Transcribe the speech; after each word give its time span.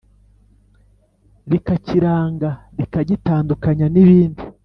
rikakiranga, 1.51 2.49
rikagitandukanya 2.77 3.85
ni 3.93 4.03
bindi 4.07 4.43